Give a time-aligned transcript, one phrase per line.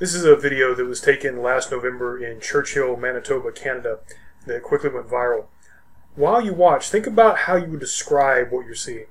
[0.00, 3.98] This is a video that was taken last November in Churchill, Manitoba, Canada,
[4.46, 5.44] that quickly went viral.
[6.14, 9.04] While you watch, think about how you would describe what you're seeing.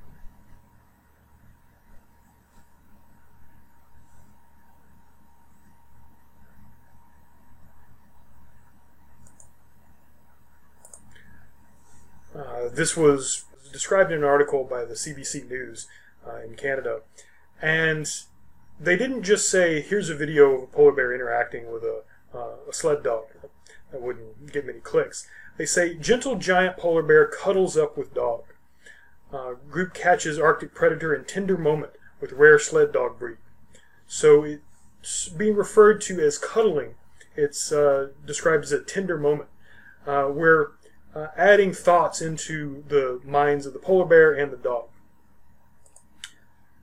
[12.36, 15.88] Uh, this was described in an article by the CBC News
[16.27, 17.02] uh, in Canada.
[17.62, 18.09] And
[18.80, 22.56] they didn't just say, here's a video of a polar bear interacting with a, uh,
[22.70, 23.26] a sled dog.
[23.92, 25.28] That wouldn't get many clicks.
[25.58, 28.44] They say, gentle giant polar bear cuddles up with dog.
[29.34, 33.38] Uh, group catches Arctic predator in tender moment with rare sled dog breed.
[34.08, 34.44] So
[35.02, 36.96] it's being referred to as cuddling.
[37.36, 39.50] It's uh, described as a tender moment,
[40.08, 40.72] uh, where
[41.14, 44.86] uh, adding thoughts into the minds of the polar bear and the dog.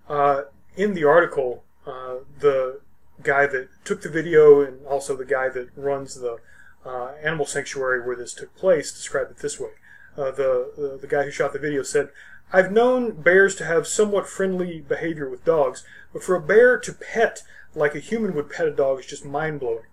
[0.08, 0.42] Uh,
[0.76, 2.80] in the article, uh, the
[3.22, 6.38] guy that took the video and also the guy that runs the
[6.84, 9.70] uh, animal sanctuary where this took place described it this way.
[10.16, 12.10] Uh, the, the the guy who shot the video said,
[12.52, 16.92] "I've known bears to have somewhat friendly behavior with dogs, but for a bear to
[16.92, 17.42] pet
[17.74, 19.84] like a human would pet a dog is just mind blowing.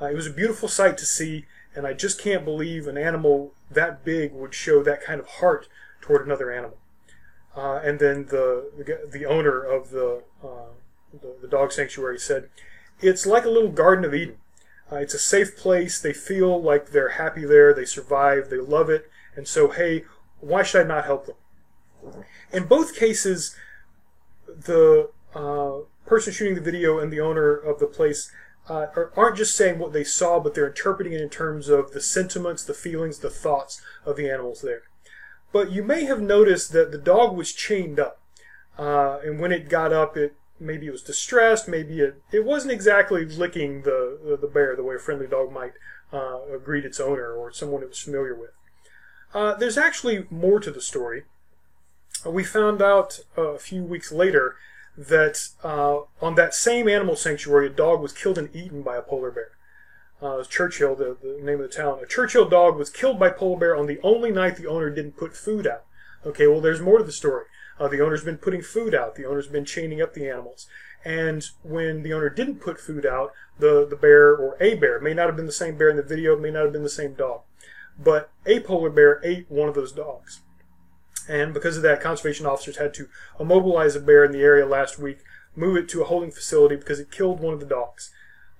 [0.00, 3.52] Uh, it was a beautiful sight to see." and I just can't believe an animal
[3.70, 5.68] that big would show that kind of heart
[6.00, 6.78] toward another animal.
[7.56, 10.72] Uh, and then the, the, the owner of the, uh,
[11.12, 12.48] the, the dog sanctuary said,
[13.00, 14.36] "It's like a little Garden of Eden.
[14.90, 16.00] Uh, it's a safe place.
[16.00, 17.72] They feel like they're happy there.
[17.72, 18.50] They survive.
[18.50, 19.08] They love it.
[19.36, 20.04] And so, hey,
[20.40, 21.36] why should I not help them?"
[22.52, 23.56] In both cases,
[24.46, 28.32] the uh, person shooting the video and the owner of the place
[28.68, 32.00] uh, aren't just saying what they saw, but they're interpreting it in terms of the
[32.00, 34.82] sentiments, the feelings, the thoughts of the animals there.
[35.52, 38.20] But you may have noticed that the dog was chained up,
[38.78, 42.72] uh, and when it got up, it maybe it was distressed, maybe it, it wasn't
[42.72, 45.72] exactly licking the the bear the way a friendly dog might
[46.12, 48.50] uh, greet its owner or someone it was familiar with.
[49.32, 51.24] Uh, there's actually more to the story.
[52.26, 54.56] We found out a few weeks later
[54.96, 59.02] that uh, on that same animal sanctuary, a dog was killed and eaten by a
[59.02, 59.52] polar bear.
[60.20, 61.98] Uh, Churchill, the, the name of the town.
[62.02, 65.16] A Churchill dog was killed by polar bear on the only night the owner didn't
[65.16, 65.84] put food out.
[66.26, 67.46] Okay, well, there's more to the story.
[67.80, 69.14] Uh, the owner's been putting food out.
[69.14, 70.66] The owner's been chaining up the animals.
[71.02, 75.14] And when the owner didn't put food out, the, the bear or a bear, may
[75.14, 77.14] not have been the same bear in the video, may not have been the same
[77.14, 77.40] dog,
[77.98, 80.40] but a polar bear ate one of those dogs.
[81.26, 83.08] And because of that, conservation officers had to
[83.38, 85.20] immobilize a bear in the area last week,
[85.56, 88.12] move it to a holding facility because it killed one of the dogs.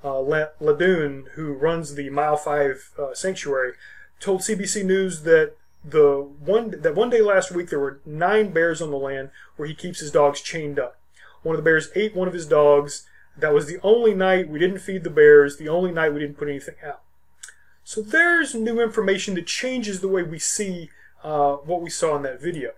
[0.03, 0.23] Uh,
[0.61, 3.73] Ladoon, who runs the Mile 5 uh, sanctuary,
[4.19, 5.55] told CBC News that
[5.85, 9.67] the one that one day last week there were nine bears on the land where
[9.67, 10.99] he keeps his dogs chained up.
[11.43, 13.07] One of the bears ate one of his dogs.
[13.39, 16.37] That was the only night we didn't feed the bears, the only night we didn't
[16.37, 17.01] put anything out.
[17.85, 20.91] So there's new information that changes the way we see
[21.25, 22.73] uh, what we saw in that video.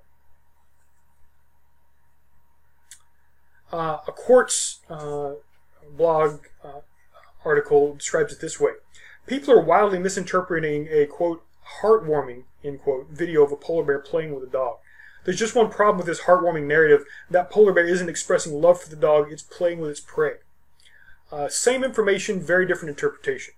[3.72, 5.32] Uh, a Quartz uh,
[5.96, 6.80] blog uh,
[7.44, 8.72] article describes it this way.
[9.26, 11.44] People are wildly misinterpreting a, quote,
[11.80, 14.76] heartwarming, end quote, video of a polar bear playing with a dog.
[15.24, 17.04] There's just one problem with this heartwarming narrative.
[17.30, 20.34] That polar bear isn't expressing love for the dog, it's playing with its prey.
[21.30, 23.54] Uh, same information, very different interpretation.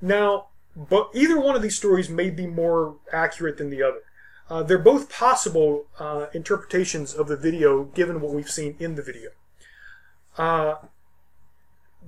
[0.00, 4.00] Now, but either one of these stories may be more accurate than the other.
[4.48, 9.02] Uh, they're both possible uh, interpretations of the video given what we've seen in the
[9.02, 9.30] video.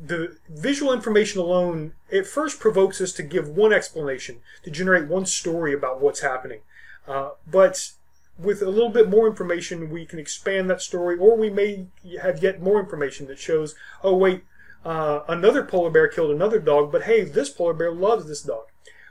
[0.00, 5.26] The visual information alone, it first provokes us to give one explanation, to generate one
[5.26, 6.60] story about what's happening.
[7.06, 7.92] Uh, but
[8.38, 11.88] with a little bit more information, we can expand that story, or we may
[12.22, 14.44] have yet more information that shows, oh, wait,
[14.84, 18.66] uh, another polar bear killed another dog, but hey, this polar bear loves this dog.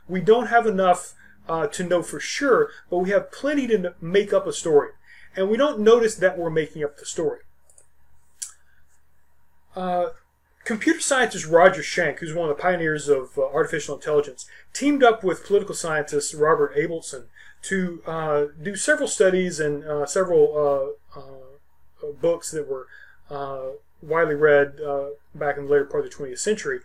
[0.07, 1.13] We don't have enough
[1.49, 4.91] uh, to know for sure, but we have plenty to make up a story.
[5.35, 7.41] And we don't notice that we're making up the story.
[9.75, 10.07] Uh,
[10.67, 15.23] computer scientist Roger Schank, who's one of the pioneers of uh, artificial intelligence, teamed up
[15.23, 17.25] with political scientist Robert Abelson
[17.63, 21.21] to uh, do several studies and uh, several uh,
[22.21, 22.87] books that were
[24.01, 24.77] widely read
[25.33, 26.81] back in the later part of the 20th century.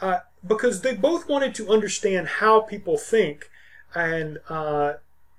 [0.00, 3.50] Uh, because they both wanted to understand how people think,
[3.94, 4.94] and uh,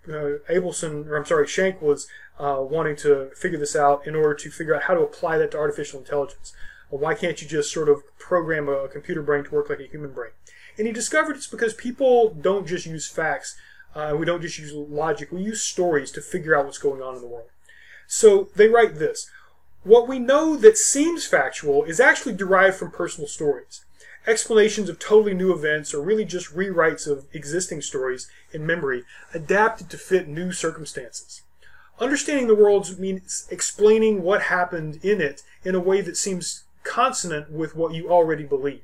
[0.07, 2.07] uh, Abelson, or I'm sorry, Schank was
[2.39, 5.51] uh, wanting to figure this out in order to figure out how to apply that
[5.51, 6.53] to artificial intelligence.
[6.89, 10.11] Why can't you just sort of program a, computer brain to work like a human
[10.11, 10.31] brain?
[10.77, 13.57] And he discovered it's because people don't just use facts.
[13.93, 15.31] Uh, we don't just use logic.
[15.31, 17.49] We use stories to figure out what's going on in the world.
[18.07, 19.29] So they write this.
[19.83, 23.85] What we know that seems factual is actually derived from personal stories.
[24.27, 29.03] Explanations of totally new events are really just rewrites of existing stories in memory
[29.33, 31.43] adapted to fit new circumstances.
[31.99, 37.51] Understanding the world means explaining what happened in it in a way that seems consonant
[37.51, 38.83] with what you already believe.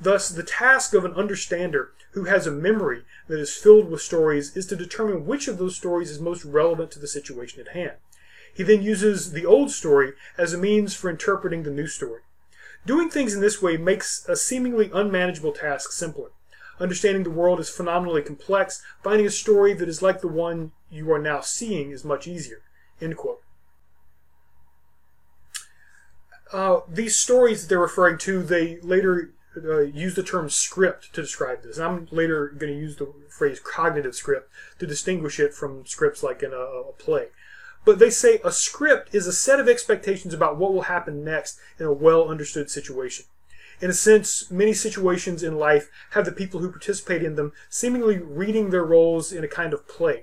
[0.00, 4.56] Thus, the task of an understander who has a memory that is filled with stories
[4.56, 7.96] is to determine which of those stories is most relevant to the situation at hand.
[8.54, 12.22] He then uses the old story as a means for interpreting the new story.
[12.86, 16.30] Doing things in this way makes a seemingly unmanageable task simpler.
[16.80, 18.82] Understanding the world is phenomenally complex.
[19.02, 22.62] Finding a story that is like the one you are now seeing is much easier.
[23.00, 23.43] End quote.
[26.54, 31.20] Uh, these stories that they're referring to, they later uh, use the term script to
[31.20, 31.78] describe this.
[31.78, 36.22] And I'm later going to use the phrase cognitive script to distinguish it from scripts
[36.22, 37.26] like in a, a play.
[37.84, 41.58] But they say a script is a set of expectations about what will happen next
[41.80, 43.26] in a well understood situation.
[43.80, 48.18] In a sense, many situations in life have the people who participate in them seemingly
[48.18, 50.22] reading their roles in a kind of play.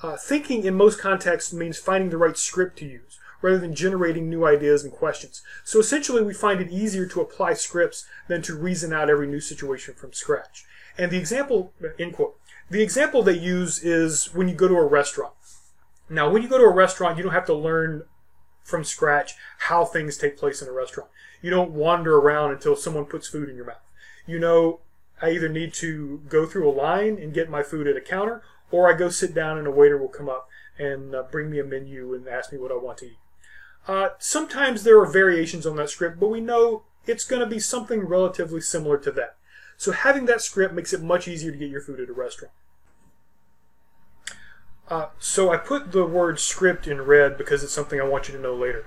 [0.00, 4.28] Uh, thinking in most contexts means finding the right script to use, rather than generating
[4.28, 5.42] new ideas and questions.
[5.64, 9.40] So essentially, we find it easier to apply scripts than to reason out every new
[9.40, 10.64] situation from scratch.
[10.98, 12.36] And the example, end quote,
[12.68, 15.34] the example they use is when you go to a restaurant.
[16.08, 18.02] Now, when you go to a restaurant, you don't have to learn
[18.64, 21.10] from scratch how things take place in a restaurant.
[21.42, 23.82] You don't wander around until someone puts food in your mouth.
[24.26, 24.80] You know,
[25.22, 28.42] I either need to go through a line and get my food at a counter,
[28.70, 30.48] or I go sit down and a waiter will come up
[30.78, 33.18] and uh, bring me a menu and ask me what I want to eat.
[33.86, 37.58] Uh, sometimes there are variations on that script, but we know it's going to be
[37.58, 39.36] something relatively similar to that.
[39.76, 42.52] So having that script makes it much easier to get your food at a restaurant.
[44.88, 48.34] Uh, so I put the word script in red because it's something I want you
[48.34, 48.86] to know later.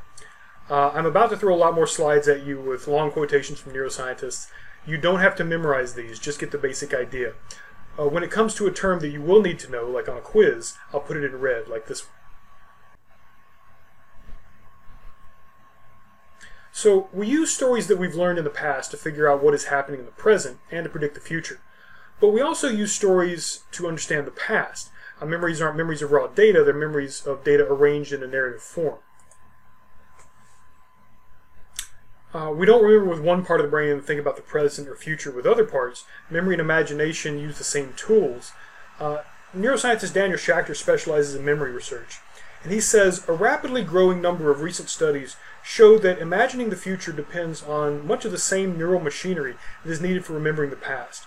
[0.69, 3.73] Uh, I'm about to throw a lot more slides at you with long quotations from
[3.73, 4.47] neuroscientists.
[4.85, 7.33] You don't have to memorize these, just get the basic idea.
[7.97, 10.17] Uh, when it comes to a term that you will need to know, like on
[10.17, 12.13] a quiz, I'll put it in red, like this one.
[16.75, 19.65] So we use stories that we've learned in the past to figure out what is
[19.65, 21.61] happening in the present and to predict the future.
[22.19, 24.89] But we also use stories to understand the past.
[25.21, 28.63] Our memories aren't memories of raw data, they're memories of data arranged in a narrative
[28.63, 28.97] form.
[32.33, 34.89] Uh, we don't remember with one part of the brain and think about the present
[34.89, 36.05] or future with other parts.
[36.31, 38.51] Memory and imagination use the same tools.
[38.99, 39.19] Uh,
[39.55, 42.17] neuroscientist Daniel Schacter specializes in memory research.
[42.63, 47.12] And he says a rapidly growing number of recent studies show that imagining the future
[47.12, 51.25] depends on much of the same neural machinery that is needed for remembering the past.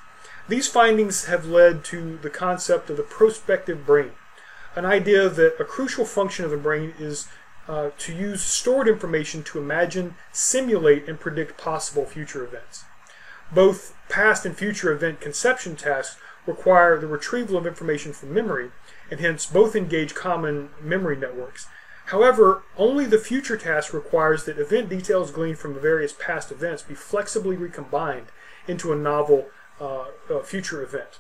[0.49, 4.13] These findings have led to the concept of the prospective brain,
[4.75, 7.29] an idea that a crucial function of the brain is
[7.69, 12.85] uh, to use stored information to imagine, simulate, and predict possible future events.
[13.53, 16.17] Both past and future event conception tasks
[16.47, 18.71] require the retrieval of information from memory,
[19.11, 21.67] and hence both engage common memory networks.
[22.07, 26.83] However, only the future task requires that event details gleaned from the various past events
[26.83, 28.27] be flexibly recombined
[28.69, 29.47] into a novel
[29.81, 31.19] uh, a future event.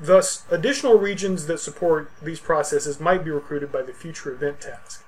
[0.00, 5.04] Thus, additional regions that support these processes might be recruited by the future event task.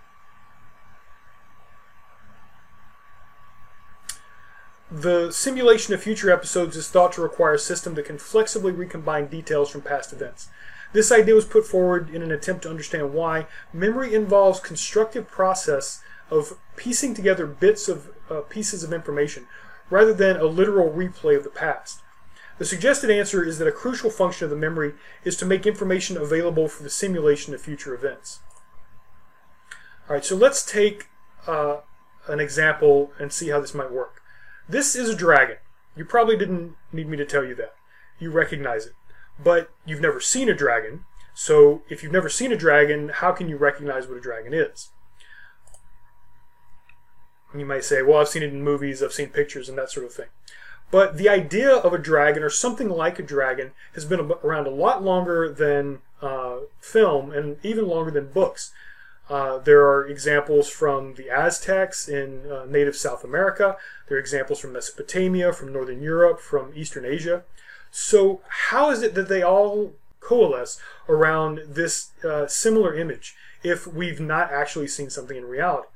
[4.91, 9.27] The simulation of future episodes is thought to require a system that can flexibly recombine
[9.27, 10.49] details from past events.
[10.97, 16.01] This idea was put forward in an attempt to understand why memory involves constructive process
[16.31, 19.47] of piecing together bits of uh, pieces of information
[19.91, 22.01] rather than a literal replay of the past.
[22.57, 26.17] The suggested answer is that a crucial function of the memory is to make information
[26.17, 28.41] available for the simulation of future events.
[30.09, 31.11] All right, so let's take
[31.47, 31.81] uh,
[32.27, 34.23] an example and see how this might work.
[34.67, 35.59] This is a dragon.
[35.95, 37.75] You probably didn't need me to tell you that.
[38.19, 38.95] You recognize it.
[39.39, 43.49] But you've never seen a dragon, so if you've never seen a dragon, how can
[43.49, 44.91] you recognize what a dragon is?
[47.55, 50.07] You might say, well, I've seen it in movies, I've seen pictures, and that sort
[50.07, 50.29] of thing.
[50.91, 54.71] But the idea of a dragon or something like a dragon has been around a
[54.71, 58.73] lot longer than uh, film and even longer than books.
[59.29, 63.77] Uh, there are examples from the Aztecs in uh, native South America.
[64.09, 67.43] There are examples from Mesopotamia, from Northern Europe, from Eastern Asia.
[67.91, 74.21] So, how is it that they all coalesce around this uh, similar image if we've
[74.21, 75.89] not actually seen something in reality?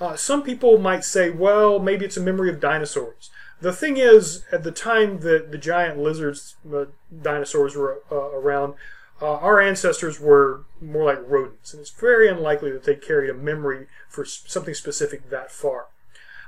[0.00, 3.30] Uh, some people might say, well, maybe it's a memory of dinosaurs.
[3.60, 6.86] The thing is, at the time that the giant lizards, uh,
[7.22, 8.74] dinosaurs were uh, around,
[9.20, 13.34] uh, our ancestors were more like rodents, and it's very unlikely that they carried a
[13.34, 15.86] memory for something specific that far.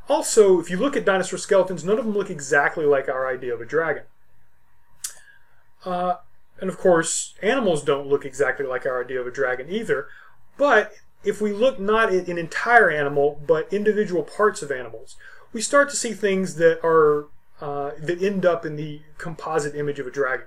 [0.09, 3.55] Also, if you look at dinosaur skeletons, none of them look exactly like our idea
[3.55, 4.03] of a dragon.
[5.85, 6.17] Uh,
[6.61, 10.09] and of course, animals don't look exactly like our idea of a dragon either.
[10.57, 15.17] But if we look not at an entire animal, but individual parts of animals,
[15.53, 17.27] we start to see things that are
[17.61, 20.47] uh, that end up in the composite image of a dragon.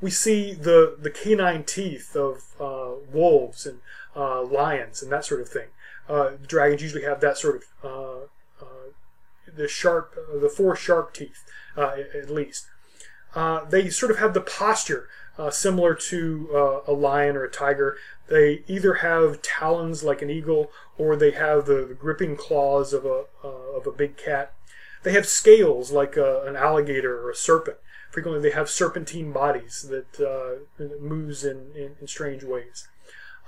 [0.00, 3.80] We see the the canine teeth of uh, wolves and
[4.16, 5.68] uh, lions and that sort of thing.
[6.08, 8.90] Uh, dragons usually have that sort of uh, uh,
[9.46, 11.44] the sharp, the four sharp teeth
[11.76, 12.66] at least.
[13.34, 15.08] Uh, they sort of have the posture
[15.38, 17.96] uh, similar to uh, a lion or a tiger.
[18.28, 23.04] They either have talons like an eagle, or they have the, the gripping claws of
[23.04, 24.52] a uh, of a big cat.
[25.02, 27.78] They have scales like a, an alligator or a serpent.
[28.10, 32.88] Frequently, they have serpentine bodies that uh, moves in, in, in strange ways.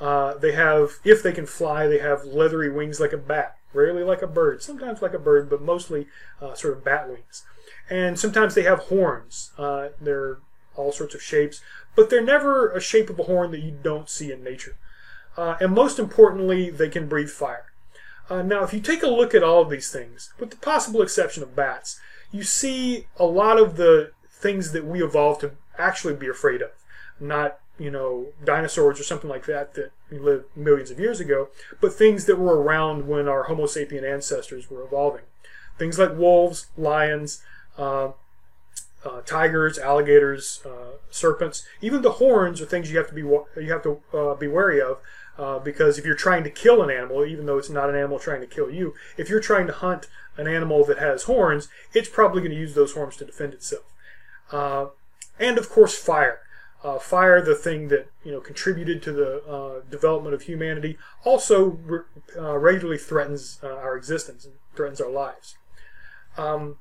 [0.00, 3.56] Uh, they have, if they can fly, they have leathery wings like a bat.
[3.74, 6.06] Rarely like a bird, sometimes like a bird, but mostly
[6.40, 7.44] uh, sort of bat wings.
[7.92, 9.52] And sometimes they have horns.
[9.58, 10.38] Uh, they're
[10.76, 11.60] all sorts of shapes,
[11.94, 14.76] but they're never a shape of a horn that you don't see in nature.
[15.36, 17.66] Uh, and most importantly, they can breathe fire.
[18.30, 21.02] Uh, now, if you take a look at all of these things, with the possible
[21.02, 26.14] exception of bats, you see a lot of the things that we evolved to actually
[26.14, 26.70] be afraid of.
[27.20, 31.50] Not, you know, dinosaurs or something like that that lived millions of years ago,
[31.82, 35.24] but things that were around when our Homo sapien ancestors were evolving.
[35.78, 37.42] Things like wolves, lions,
[39.26, 41.64] tigers, alligators, uh, serpents.
[41.80, 44.80] Even the horns are things you have to be you have to uh, be wary
[44.80, 44.98] of
[45.38, 48.18] uh, because if you're trying to kill an animal, even though it's not an animal
[48.18, 52.08] trying to kill you, if you're trying to hunt an animal that has horns, it's
[52.08, 53.84] probably going to use those horns to defend itself.
[54.50, 54.86] Uh,
[55.38, 56.40] and of course, fire.
[56.84, 61.78] Uh, fire, the thing that you know contributed to the uh, development of humanity, also
[61.84, 62.00] re-
[62.36, 65.56] uh, regularly threatens uh, our existence and threatens our lives.
[66.36, 66.78] Um,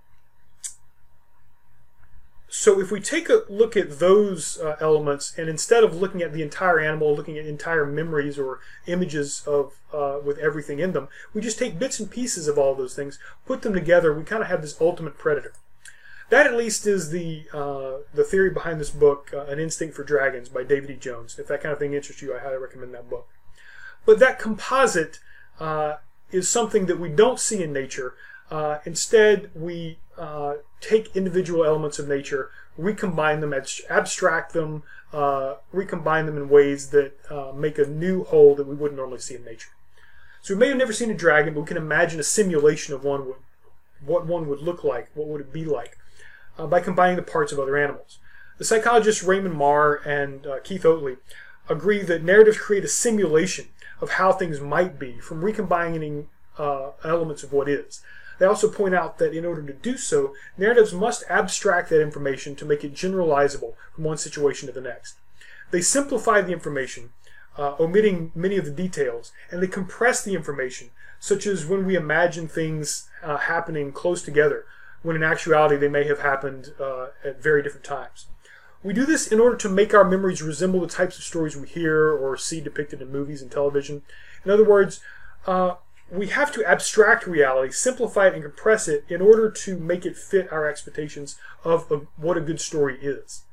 [2.54, 6.34] so if we take a look at those uh, elements, and instead of looking at
[6.34, 11.08] the entire animal, looking at entire memories or images of uh, with everything in them,
[11.34, 14.14] we just take bits and pieces of all those things, put them together.
[14.14, 15.54] We kind of have this ultimate predator.
[16.30, 20.04] That at least is the uh, the theory behind this book, uh, An Instinct for
[20.04, 20.96] Dragons by David E.
[20.96, 21.40] Jones.
[21.40, 23.30] If that kind of thing interests you, I highly recommend that book.
[24.06, 25.20] But that composite
[25.58, 25.96] uh,
[26.34, 28.16] is something that we don't see in nature.
[28.52, 33.54] Uh, instead, we uh, take individual elements of nature, recombine them,
[33.90, 38.76] abstract them, uh, recombine them in ways that uh, make a new whole that we
[38.76, 39.70] wouldn't normally see in nature.
[40.42, 43.06] So we may have never seen a dragon, but we can imagine a simulation of
[43.06, 43.36] one would,
[44.06, 45.98] what one would look like, what would it be like,
[46.58, 48.20] uh, by combining the parts of other animals.
[48.58, 51.18] The psychologists Raymond Mar and uh, Keith Oatley
[51.70, 53.68] agree that narratives create a simulation
[54.02, 56.28] of how things might be from recombining
[57.04, 58.02] elements of what is.
[58.42, 62.56] They also point out that in order to do so, narratives must abstract that information
[62.56, 65.18] to make it generalizable from one situation to the next.
[65.70, 67.12] They simplify the information,
[67.56, 71.96] uh, omitting many of the details, and they compress the information, such as when we
[71.96, 74.66] imagine things uh, happening close together,
[75.04, 78.26] when in actuality they may have happened uh, at very different times.
[78.82, 81.68] We do this in order to make our memories resemble the types of stories we
[81.68, 84.02] hear or see depicted in movies and television.
[84.44, 85.00] In other words,
[85.46, 85.76] uh,
[86.12, 90.18] we have to abstract reality, simplify it, and compress it in order to make it
[90.18, 93.44] fit our expectations of, of what a good story is.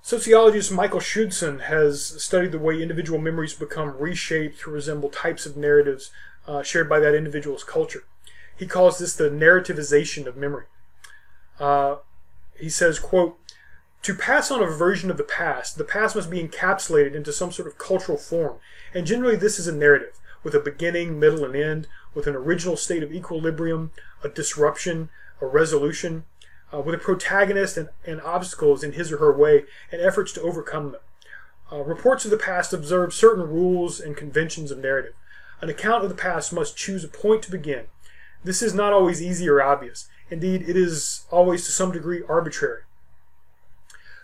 [0.00, 5.56] Sociologist Michael Schudson has studied the way individual memories become reshaped to resemble types of
[5.56, 6.10] narratives
[6.48, 8.02] uh, shared by that individual's culture.
[8.56, 10.66] He calls this the narrativization of memory.
[11.60, 11.96] Uh,
[12.58, 13.38] he says, quote,
[14.02, 17.52] to pass on a version of the past, the past must be encapsulated into some
[17.52, 18.56] sort of cultural form,
[18.92, 22.76] and generally this is a narrative, with a beginning, middle, and end, with an original
[22.76, 23.92] state of equilibrium,
[24.24, 25.08] a disruption,
[25.40, 26.24] a resolution,
[26.74, 30.42] uh, with a protagonist and, and obstacles in his or her way, and efforts to
[30.42, 31.00] overcome them.
[31.70, 35.14] Uh, reports of the past observe certain rules and conventions of narrative.
[35.60, 37.86] An account of the past must choose a point to begin.
[38.42, 40.08] This is not always easy or obvious.
[40.28, 42.82] Indeed, it is always to some degree arbitrary.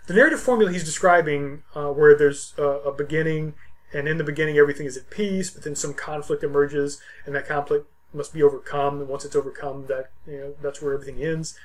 [0.09, 3.53] The narrative formula he's describing, uh, where there's uh, a beginning,
[3.93, 7.47] and in the beginning everything is at peace, but then some conflict emerges, and that
[7.47, 9.01] conflict must be overcome.
[9.01, 11.55] And once it's overcome, that you know that's where everything ends.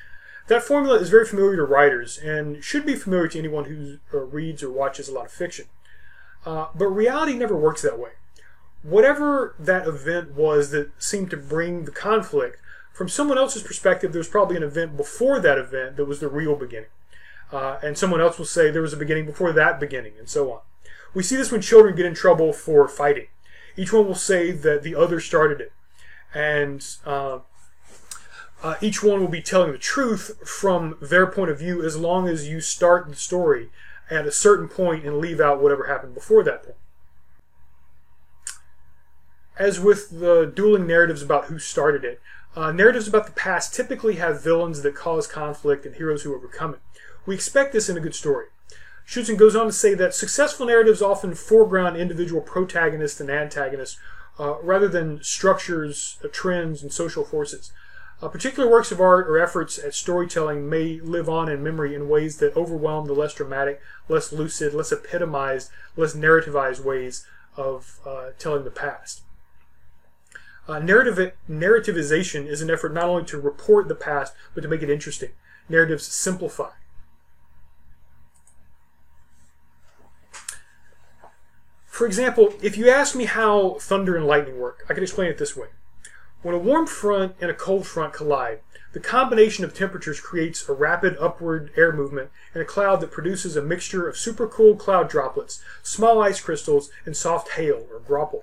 [0.48, 4.20] That formula is very familiar to writers and should be familiar to anyone who uh,
[4.20, 5.64] reads or watches a lot of fiction.
[6.44, 8.10] Uh, but reality never works that way.
[8.82, 12.58] Whatever that event was that seemed to bring the conflict,
[12.92, 16.56] from someone else's perspective, there's probably an event before that event that was the real
[16.56, 16.90] beginning.
[17.52, 20.52] Uh, and someone else will say there was a beginning before that beginning, and so
[20.52, 20.60] on.
[21.12, 23.28] We see this when children get in trouble for fighting.
[23.76, 25.72] Each one will say that the other started it.
[26.34, 27.40] And uh,
[28.62, 32.28] uh, each one will be telling the truth from their point of view as long
[32.28, 33.70] as you start the story
[34.10, 36.76] at a certain point and leave out whatever happened before that point.
[39.56, 42.20] As with the dueling narratives about who started it,
[42.56, 46.74] uh, narratives about the past typically have villains that cause conflict and heroes who overcome
[46.74, 46.80] it.
[47.26, 48.46] We expect this in a good story.
[49.06, 53.98] Schudson goes on to say that successful narratives often foreground individual protagonists and antagonists
[54.38, 57.72] uh, rather than structures, uh, trends, and social forces.
[58.22, 62.08] Uh, particular works of art or efforts at storytelling may live on in memory in
[62.08, 67.26] ways that overwhelm the less dramatic, less lucid, less epitomized, less narrativized ways
[67.56, 69.22] of uh, telling the past.
[70.66, 74.82] Uh, narrative, narrativization is an effort not only to report the past, but to make
[74.82, 75.30] it interesting.
[75.68, 76.70] Narratives simplify.
[81.94, 85.38] For example, if you ask me how thunder and lightning work, I can explain it
[85.38, 85.68] this way.
[86.42, 88.58] When a warm front and a cold front collide,
[88.92, 93.54] the combination of temperatures creates a rapid upward air movement and a cloud that produces
[93.54, 98.42] a mixture of supercooled cloud droplets, small ice crystals, and soft hail, or graupel.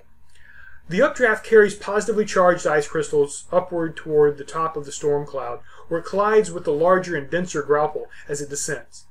[0.88, 5.60] The updraft carries positively charged ice crystals upward toward the top of the storm cloud,
[5.88, 9.04] where it collides with the larger and denser graupel as it descends.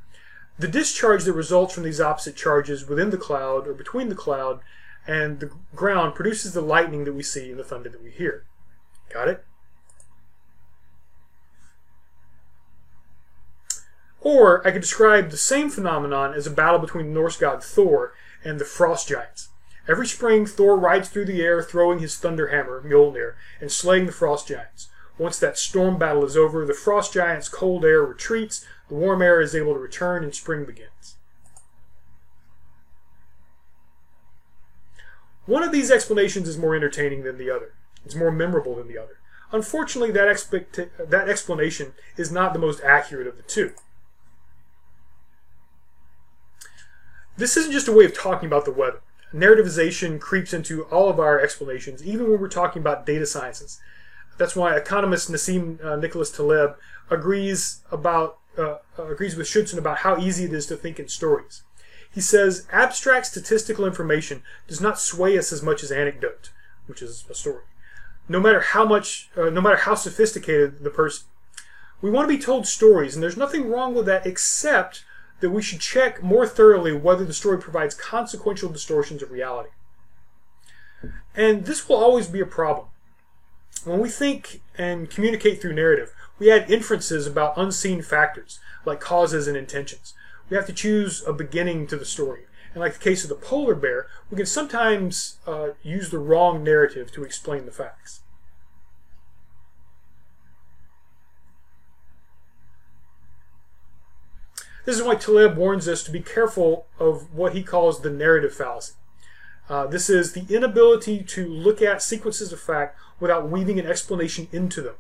[0.62, 4.60] The discharge that results from these opposite charges within the cloud or between the cloud
[5.08, 8.46] and the ground produces the lightning that we see and the thunder that we hear.
[9.12, 9.44] Got it?
[14.20, 18.14] Or I could describe the same phenomenon as a battle between the Norse god Thor
[18.44, 19.50] and the frost giants.
[19.88, 24.12] Every spring, Thor rides through the air, throwing his thunder hammer, Mjolnir, and slaying the
[24.12, 24.90] frost giants.
[25.18, 29.42] Once that storm battle is over, the frost giants' cold air retreats, the warm air
[29.42, 31.16] is able to return, and spring begins.
[35.46, 37.74] One of these explanations is more entertaining than the other.
[38.06, 39.18] It's more memorable than the other.
[39.52, 43.74] Unfortunately, that, expect- that explanation is not the most accurate of the two.
[47.38, 49.02] This isn't just a way of talking about the weather.
[49.34, 53.80] Narrativization creeps into all of our explanations, even when we're talking about data sciences.
[54.42, 56.76] That's why economist Nassim uh, Nicholas Taleb
[57.12, 61.62] agrees about uh, agrees with Schudson about how easy it is to think in stories.
[62.12, 66.50] He says abstract statistical information does not sway us as much as anecdote,
[66.88, 67.66] which is a story.
[68.28, 71.28] No matter how much, uh, no matter how sophisticated the person,
[72.02, 75.06] we want to be told stories, and there's nothing wrong with that except
[75.42, 79.70] that we should check more thoroughly whether the story provides consequential distortions of reality.
[81.36, 82.88] And this will always be a problem.
[83.84, 89.48] When we think and communicate through narrative, we add inferences about unseen factors, like causes
[89.48, 90.14] and intentions.
[90.50, 92.42] We have to choose a beginning to the story.
[92.74, 96.64] And like the case of the polar bear, we can sometimes uh, use the wrong
[96.64, 98.22] narrative to explain the facts.
[104.86, 108.54] This is why Taleb warns us to be careful of what he calls the narrative
[108.54, 108.94] fallacy.
[109.70, 114.50] Uh, this is the inability to look at sequences of fact without weaving an explanation
[114.52, 114.96] into them.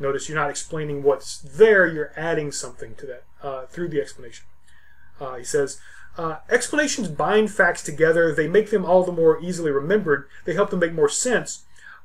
[0.00, 4.46] Notice you're not explaining what's there, you're adding something to that uh, through the explanation.
[5.20, 5.78] Uh, he says,
[6.16, 10.70] uh, explanations bind facts together, they make them all the more easily remembered, they help
[10.70, 11.64] them make more sense.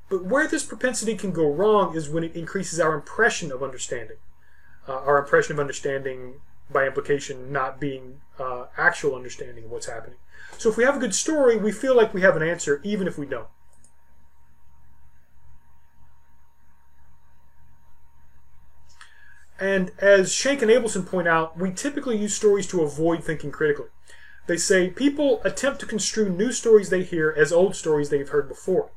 [0.09, 4.17] But where this propensity can go wrong is when it increases our impression of understanding.
[4.87, 6.35] Uh, our impression of understanding
[6.69, 10.17] by implication not being uh, actual understanding of what's happening.
[10.57, 13.07] So if we have a good story, we feel like we have an answer, even
[13.07, 13.47] if we don't.
[19.65, 23.87] And as Schank and Abelson point out, we typically use stories to avoid thinking critically.
[24.45, 28.47] They say people attempt to construe new stories they hear as old stories they've heard
[28.47, 28.91] before.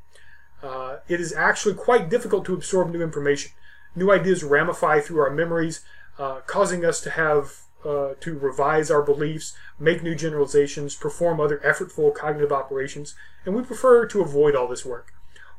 [0.61, 3.53] Uh, it is actually quite difficult to absorb new information.
[3.95, 5.83] New ideas ramify through our memories,
[6.19, 11.57] uh, causing us to have uh, to revise our beliefs, make new generalizations, perform other
[11.65, 15.13] effortful cognitive operations, and we prefer to avoid all this work.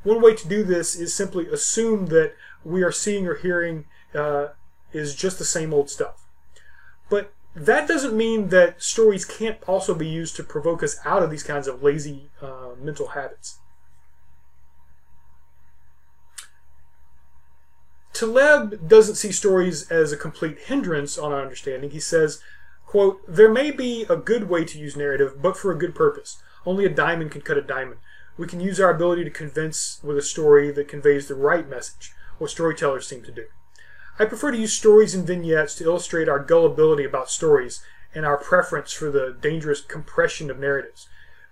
[0.05, 4.49] One way to do this is simply assume that we are seeing or hearing uh,
[4.92, 6.26] is just the same old stuff.
[7.09, 11.31] But that doesn't mean that stories can't also be used to provoke us out of
[11.31, 13.59] these kinds of lazy uh, mental habits.
[18.12, 21.90] Taleb doesn't see stories as a complete hindrance on our understanding.
[21.90, 22.42] He says,
[22.87, 26.42] quote, There may be a good way to use narrative, but for a good purpose.
[26.66, 27.96] Only a diamond can cut a diamond.
[28.37, 32.12] We can use our ability to convince with a story that conveys the right message,
[32.38, 33.46] what storytellers seem to do.
[34.20, 37.83] I prefer to use stories and vignettes to illustrate our gullibility about stories
[38.14, 41.09] and our preference for the dangerous compression of narratives.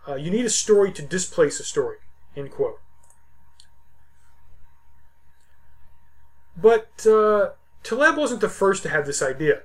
[0.07, 1.97] Uh, you need a story to displace a story.
[2.37, 2.79] End quote.
[6.59, 7.53] But uh,
[7.83, 9.63] Taleb wasn't the first to have this idea.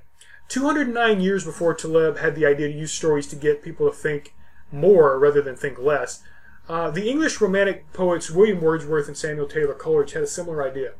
[0.48, 4.34] 209 years before Taleb had the idea to use stories to get people to think
[4.72, 6.24] more rather than think less,
[6.70, 10.94] uh, the English Romantic poets William Wordsworth and Samuel Taylor Coleridge had a similar idea.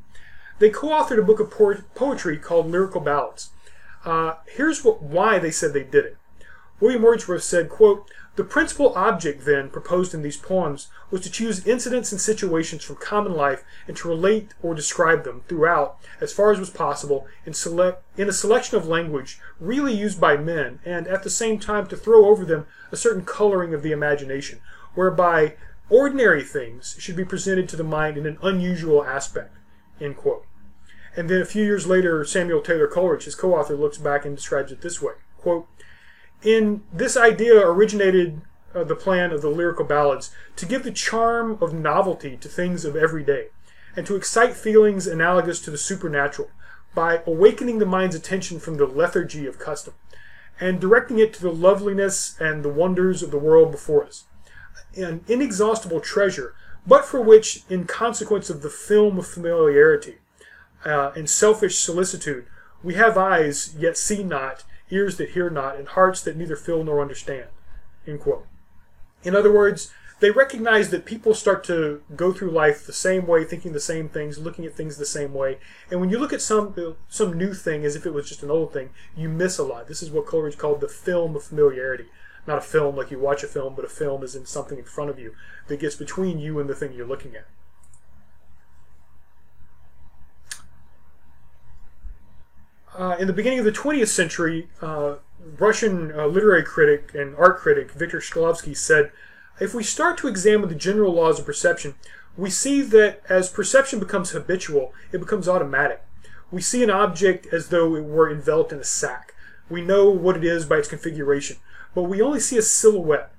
[0.60, 1.52] They co-authored a book of
[1.96, 3.50] poetry called Lyrical Ballads.
[4.06, 6.18] Uh, here's what, why they said they did it.
[6.80, 11.68] William Wordsworth said, quote, the principal object, then, proposed in these poems was to choose
[11.68, 16.52] incidents and situations from common life and to relate or describe them throughout, as far
[16.52, 21.08] as was possible, in, select, in a selection of language really used by men, and
[21.08, 24.60] at the same time to throw over them a certain coloring of the imagination,
[24.96, 25.54] whereby
[25.90, 29.56] ordinary things should be presented to the mind in an unusual aspect.
[30.00, 30.46] End quote.
[31.16, 34.72] And then a few years later, Samuel Taylor Coleridge, his co-author, looks back and describes
[34.72, 35.68] it this way: "Quote:
[36.42, 38.42] In this idea originated
[38.74, 42.86] uh, the plan of the lyrical ballads to give the charm of novelty to things
[42.86, 43.48] of every day,
[43.96, 46.50] and to excite feelings analogous to the supernatural
[46.96, 49.94] by awakening the mind's attention from the lethargy of custom,
[50.60, 54.26] and directing it to the loveliness and the wonders of the world before us.
[54.96, 60.18] An inexhaustible treasure, but for which, in consequence of the film of familiarity,
[60.86, 62.46] uh, and selfish solicitude.
[62.82, 66.84] We have eyes, yet see not, ears that hear not, and hearts that neither feel
[66.84, 67.48] nor understand.
[68.06, 68.46] End quote.
[69.24, 73.44] In other words, they recognize that people start to go through life the same way,
[73.44, 75.58] thinking the same things, looking at things the same way.
[75.90, 78.52] And when you look at some some new thing as if it was just an
[78.52, 79.88] old thing, you miss a lot.
[79.88, 82.06] This is what Coleridge called the film of familiarity.
[82.46, 84.84] Not a film like you watch a film, but a film is in something in
[84.84, 85.34] front of you
[85.68, 87.48] that gets between you and the thing you're looking at.
[92.96, 95.16] Uh, in the beginning of the 20th century, uh,
[95.58, 99.12] Russian uh, literary critic and art critic Viktor Shklovsky said,
[99.60, 101.96] if we start to examine the general laws of perception,
[102.36, 106.04] we see that as perception becomes habitual, it becomes automatic.
[106.52, 109.34] We see an object as though it were enveloped in a sack.
[109.70, 111.58] We know what it is by its configuration,
[111.96, 113.32] but we only see a silhouette.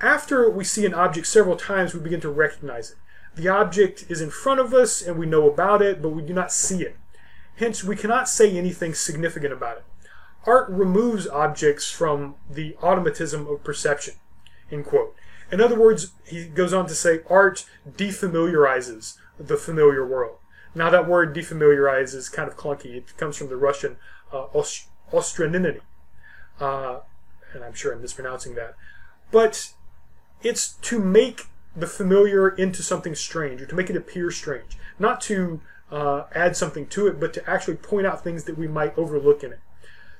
[0.00, 2.96] After we see an object several times, we begin to recognize it.
[3.34, 6.32] The object is in front of us and we know about it, but we do
[6.32, 6.96] not see it.
[7.56, 9.84] Hence, we cannot say anything significant about it.
[10.46, 14.14] Art removes objects from the automatism of perception.
[14.70, 15.14] End quote.
[15.50, 20.38] In other words, he goes on to say art defamiliarizes the familiar world.
[20.74, 22.96] Now, that word defamiliarize is kind of clunky.
[22.96, 23.96] It comes from the Russian
[24.32, 24.46] uh.
[26.60, 27.00] Uh,
[27.56, 28.74] and I'm sure I'm mispronouncing that.
[29.32, 29.72] But
[30.42, 34.78] it's to make the familiar into something strange, or to make it appear strange.
[34.98, 38.68] Not to uh, add something to it, but to actually point out things that we
[38.68, 39.60] might overlook in it.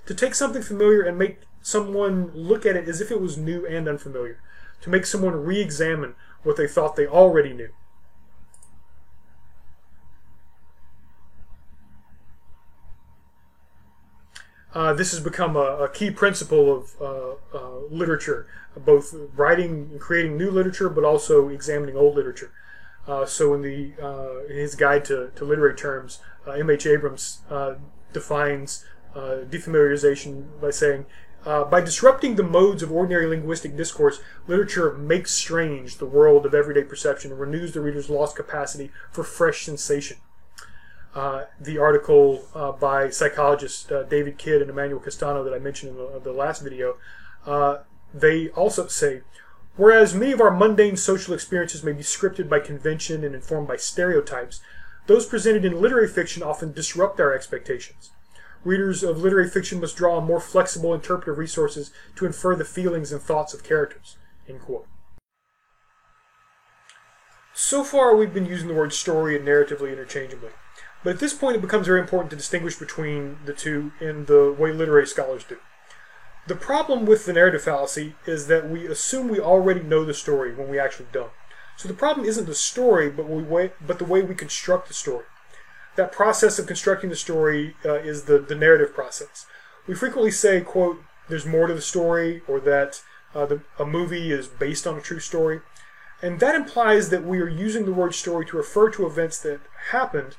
[0.06, 3.66] To take something familiar and make someone look at it as if it was new
[3.66, 4.40] and unfamiliar.
[4.82, 7.70] To make someone re examine what they thought they already knew.
[14.76, 18.46] Uh, this has become a, a key principle of uh, uh, literature,
[18.84, 22.52] both writing and creating new literature, but also examining old literature.
[23.08, 26.84] Uh, so in the uh, in his guide to, to literary terms, uh, M.H.
[26.84, 27.76] Abrams uh,
[28.12, 28.84] defines
[29.14, 31.06] uh, defamiliarization by saying,
[31.42, 36.82] by disrupting the modes of ordinary linguistic discourse, literature makes strange the world of everyday
[36.82, 40.18] perception and renews the reader's lost capacity for fresh sensation.
[41.16, 45.92] Uh, the article uh, by psychologists uh, David Kidd and Emmanuel Castano that I mentioned
[45.92, 46.98] in the, the last video,
[48.12, 49.22] they also say
[49.76, 53.76] Whereas many of our mundane social experiences may be scripted by convention and informed by
[53.76, 54.60] stereotypes,
[55.06, 58.10] those presented in literary fiction often disrupt our expectations.
[58.64, 63.12] Readers of literary fiction must draw on more flexible interpretive resources to infer the feelings
[63.12, 64.16] and thoughts of characters.
[67.54, 70.50] So far, we've been using the word story and narratively interchangeably.
[71.06, 74.50] But at this point, it becomes very important to distinguish between the two in the
[74.50, 75.58] way literary scholars do.
[76.48, 80.52] The problem with the narrative fallacy is that we assume we already know the story
[80.52, 81.30] when we actually don't.
[81.76, 85.26] So the problem isn't the story, but we but the way we construct the story.
[85.94, 89.46] That process of constructing the story uh, is the, the narrative process.
[89.86, 93.00] We frequently say, quote, there's more to the story, or that
[93.32, 95.60] uh, the, a movie is based on a true story.
[96.20, 99.60] And that implies that we are using the word story to refer to events that
[99.92, 100.34] happened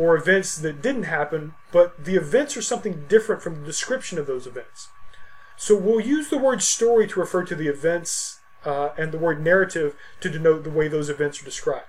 [0.00, 4.26] or events that didn't happen, but the events are something different from the description of
[4.26, 4.88] those events.
[5.58, 9.44] So we'll use the word story to refer to the events uh, and the word
[9.44, 11.84] narrative to denote the way those events are described.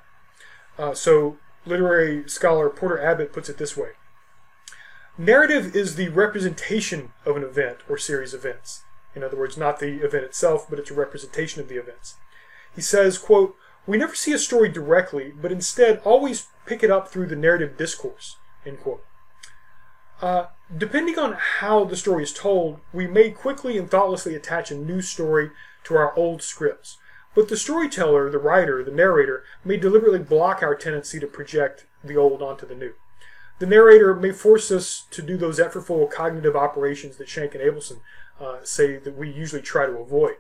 [0.78, 3.91] Uh, so literary scholar Porter Abbott puts it this way.
[5.17, 8.84] Narrative is the representation of an event or series of events.
[9.15, 12.15] In other words, not the event itself, but it's a representation of the events.
[12.76, 13.56] He says, quote,
[13.88, 17.78] We never see a story directly, but instead always pick it up through the narrative
[17.78, 18.38] discourse.
[20.22, 24.76] Uh, depending on how the story is told, we may quickly and thoughtlessly attach a
[24.76, 25.50] new story
[25.84, 26.98] to our old scripts.
[27.34, 32.17] But the storyteller, the writer, the narrator, may deliberately block our tendency to project the
[32.17, 32.94] old onto the new.
[33.60, 38.02] The narrator may force us to do those effortful cognitive operations that Schank and Abelson
[38.39, 40.36] uh, say that we usually try to avoid.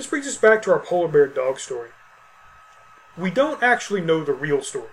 [0.00, 1.90] This brings us back to our polar bear dog story.
[3.18, 4.88] We don't actually know the real story.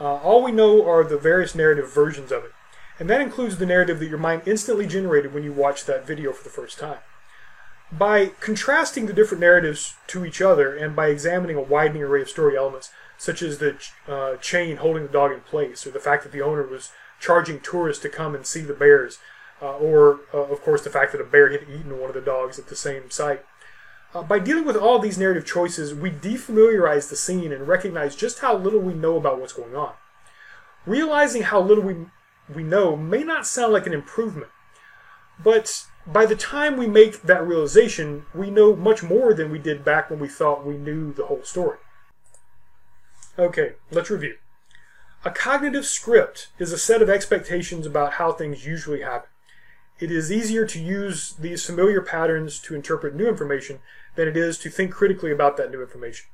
[0.00, 2.50] Uh, all we know are the various narrative versions of it,
[2.98, 6.32] and that includes the narrative that your mind instantly generated when you watched that video
[6.32, 6.98] for the first time.
[7.92, 12.28] By contrasting the different narratives to each other and by examining a widening array of
[12.28, 13.76] story elements, such as the
[14.08, 17.60] uh, chain holding the dog in place, or the fact that the owner was charging
[17.60, 19.20] tourists to come and see the bears,
[19.62, 22.20] uh, or, uh, of course, the fact that a bear had eaten one of the
[22.20, 23.44] dogs at the same site.
[24.14, 28.40] Uh, by dealing with all these narrative choices, we defamiliarize the scene and recognize just
[28.40, 29.94] how little we know about what's going on.
[30.84, 31.96] Realizing how little we,
[32.54, 34.50] we know may not sound like an improvement,
[35.42, 39.84] but by the time we make that realization, we know much more than we did
[39.84, 41.78] back when we thought we knew the whole story.
[43.38, 44.36] Okay, let's review.
[45.24, 49.30] A cognitive script is a set of expectations about how things usually happen.
[49.98, 53.78] It is easier to use these familiar patterns to interpret new information
[54.16, 56.26] than it is to think critically about that new information.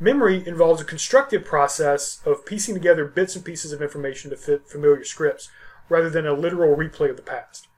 [0.00, 4.68] Memory involves a constructive process of piecing together bits and pieces of information to fit
[4.68, 5.50] familiar scripts,
[5.88, 7.68] rather than a literal replay of the past.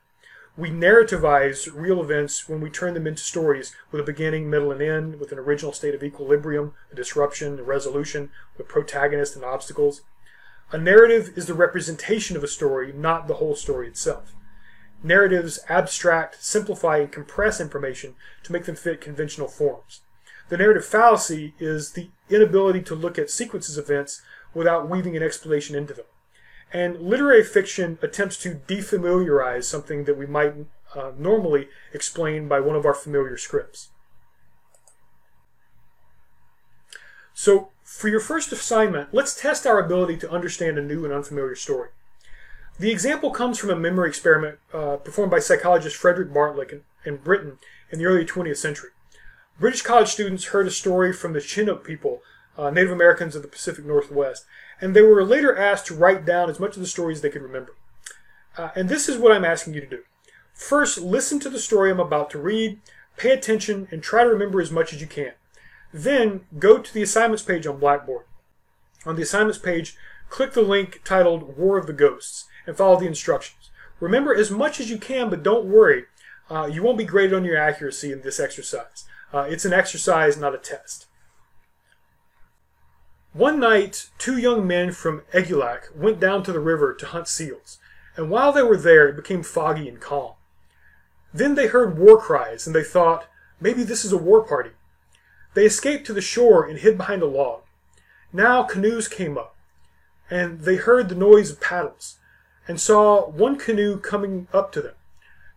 [0.56, 4.80] We narrativize real events when we turn them into stories with a beginning, middle, and
[4.80, 10.00] end, with an original state of equilibrium, a disruption, a resolution, with protagonists and obstacles.
[10.72, 14.32] A narrative is the representation of a story, not the whole story itself.
[15.02, 20.00] Narratives abstract, simplify, and compress information to make them fit conventional forms.
[20.48, 24.22] The narrative fallacy is the inability to look at sequences of events
[24.54, 26.06] without weaving an explanation into them.
[26.72, 30.54] And literary fiction attempts to defamiliarize something that we might
[30.94, 33.90] uh, normally explain by one of our familiar scripts.
[37.34, 41.54] So, for your first assignment, let's test our ability to understand a new and unfamiliar
[41.54, 41.90] story.
[42.78, 47.16] The example comes from a memory experiment uh, performed by psychologist Frederick Bartlett in, in
[47.16, 47.58] Britain
[47.90, 48.90] in the early 20th century.
[49.58, 52.20] British college students heard a story from the Chinook people,
[52.58, 54.44] uh, Native Americans of the Pacific Northwest,
[54.78, 57.30] and they were later asked to write down as much of the story as they
[57.30, 57.74] could remember.
[58.58, 60.02] Uh, and this is what I'm asking you to do.
[60.52, 62.80] First, listen to the story I'm about to read,
[63.16, 65.32] pay attention, and try to remember as much as you can.
[65.94, 68.26] Then, go to the assignments page on Blackboard.
[69.06, 69.96] On the assignments page,
[70.28, 73.70] click the link titled War of the Ghosts and follow the instructions.
[74.00, 76.04] Remember as much as you can, but don't worry.
[76.50, 79.04] Uh, you won't be graded on your accuracy in this exercise.
[79.32, 81.06] Uh, it's an exercise, not a test.
[83.32, 87.78] One night, two young men from Egulac went down to the river to hunt seals,
[88.16, 90.32] and while they were there, it became foggy and calm.
[91.34, 93.26] Then they heard war cries, and they thought,
[93.60, 94.70] maybe this is a war party.
[95.52, 97.62] They escaped to the shore and hid behind a log.
[98.32, 99.54] Now canoes came up,
[100.30, 102.18] and they heard the noise of paddles,
[102.68, 104.94] and saw one canoe coming up to them.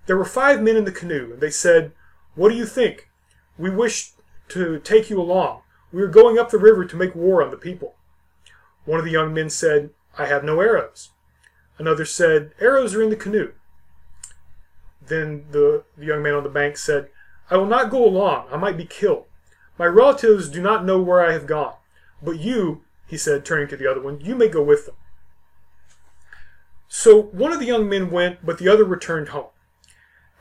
[0.05, 1.91] There were five men in the canoe, and they said,
[2.35, 3.09] What do you think?
[3.57, 4.11] We wish
[4.49, 5.61] to take you along.
[5.91, 7.95] We are going up the river to make war on the people.
[8.85, 11.09] One of the young men said, I have no arrows.
[11.77, 13.53] Another said, Arrows are in the canoe.
[15.05, 17.09] Then the, the young man on the bank said,
[17.49, 18.47] I will not go along.
[18.51, 19.25] I might be killed.
[19.77, 21.75] My relatives do not know where I have gone.
[22.21, 24.95] But you, he said, turning to the other one, you may go with them.
[26.91, 29.51] So one of the young men went, but the other returned home.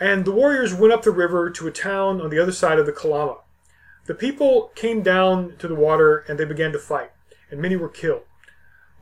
[0.01, 2.87] And the warriors went up the river to a town on the other side of
[2.87, 3.39] the Kalama.
[4.07, 7.11] The people came down to the water and they began to fight,
[7.51, 8.23] and many were killed.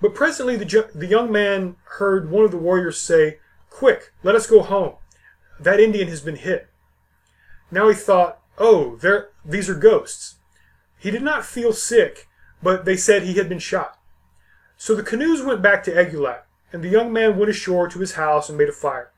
[0.00, 3.38] But presently the, the young man heard one of the warriors say,
[3.70, 4.94] Quick, let us go home.
[5.60, 6.68] That Indian has been hit.
[7.70, 10.36] Now he thought, Oh, there, these are ghosts.
[10.98, 12.26] He did not feel sick,
[12.60, 13.98] but they said he had been shot.
[14.76, 18.14] So the canoes went back to Egulac, and the young man went ashore to his
[18.14, 19.10] house and made a fire.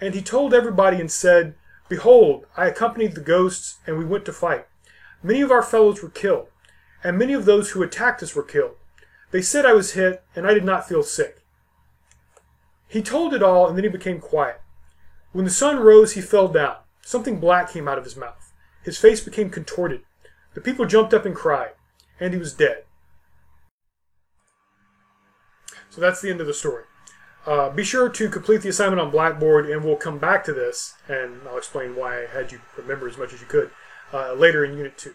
[0.00, 1.54] And he told everybody and said,
[1.88, 4.66] Behold, I accompanied the ghosts, and we went to fight.
[5.22, 6.48] Many of our fellows were killed,
[7.02, 8.76] and many of those who attacked us were killed.
[9.30, 11.42] They said I was hit, and I did not feel sick.
[12.88, 14.60] He told it all, and then he became quiet.
[15.32, 16.76] When the sun rose, he fell down.
[17.02, 18.52] Something black came out of his mouth.
[18.82, 20.02] His face became contorted.
[20.54, 21.72] The people jumped up and cried,
[22.18, 22.84] and he was dead.
[25.90, 26.84] So that's the end of the story.
[27.46, 30.94] Uh, be sure to complete the assignment on Blackboard, and we'll come back to this,
[31.08, 33.70] and I'll explain why I had you remember as much as you could
[34.12, 35.14] uh, later in Unit 2.